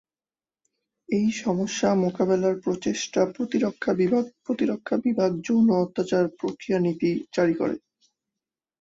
[1.09, 7.75] এই সমস্যা মোকাবেলার প্রচেষ্টায় প্রতিরক্ষা বিভাগ 'প্রতিরক্ষা বিভাগ যৌন অত্যাচার প্রতিক্রিয়া নীতি' জারি করে।